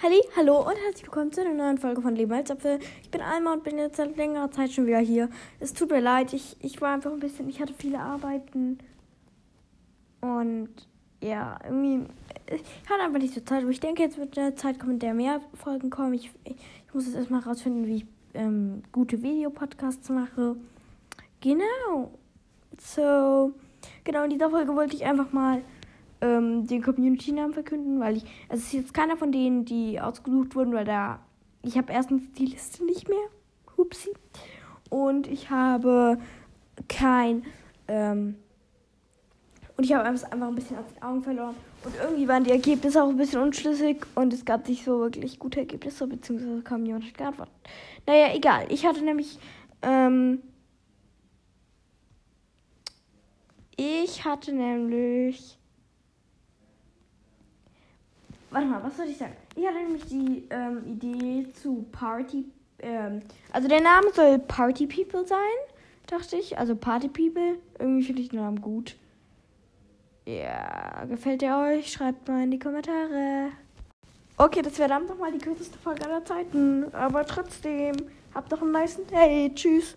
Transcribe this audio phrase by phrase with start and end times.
[0.00, 2.78] Halli, hallo und herzlich willkommen zu einer neuen Folge von Leben als Apfel.
[3.02, 5.28] Ich bin Alma und bin jetzt seit längerer Zeit schon wieder hier.
[5.58, 8.78] Es tut mir leid, ich, ich war einfach ein bisschen, ich hatte viele Arbeiten
[10.20, 10.68] und
[11.20, 12.06] ja, irgendwie,
[12.46, 14.98] ich hatte einfach nicht so Zeit, aber ich denke, jetzt wird eine Zeit kommen, in
[15.00, 16.14] der mehr Folgen kommen.
[16.14, 16.54] Ich, ich,
[16.92, 20.54] muss jetzt erstmal rausfinden, wie ich ähm, gute Videopodcasts mache.
[21.40, 22.12] Genau.
[22.78, 23.52] So,
[24.04, 25.60] genau, in dieser Folge wollte ich einfach mal
[26.20, 30.54] ähm, den Community-Namen verkünden, weil ich, also es ist jetzt keiner von denen, die ausgesucht
[30.54, 31.20] wurden, weil da,
[31.62, 33.18] ich habe erstens die Liste nicht mehr,
[33.76, 34.10] hupsi,
[34.90, 36.18] und ich habe
[36.88, 37.44] kein,
[37.88, 38.36] ähm,
[39.76, 41.54] und ich habe einfach ein bisschen aus den Augen verloren.
[41.84, 45.38] Und irgendwie waren die Ergebnisse auch ein bisschen unschlüssig und es gab nicht so wirklich
[45.38, 47.54] gute Ergebnisse, beziehungsweise kam jemand geantwortet.
[48.04, 48.66] Naja, egal.
[48.70, 49.38] Ich hatte nämlich,
[49.82, 50.42] ähm,
[53.76, 55.58] ich hatte nämlich
[58.50, 59.36] Warte mal, was soll ich sagen?
[59.54, 62.46] Ich hatte nämlich die ähm, Idee zu Party.
[62.80, 63.20] Ähm,
[63.52, 65.38] also der Name soll Party People sein,
[66.06, 66.58] dachte ich.
[66.58, 67.58] Also Party People.
[67.78, 68.96] Irgendwie finde ich den Namen gut.
[70.24, 71.90] Ja, gefällt der euch?
[71.92, 73.50] Schreibt mal in die Kommentare.
[74.36, 76.92] Okay, das wäre dann nochmal die kürzeste Folge aller Zeiten.
[76.94, 77.96] Aber trotzdem,
[78.34, 79.50] habt doch einen nice Day.
[79.54, 79.96] Tschüss.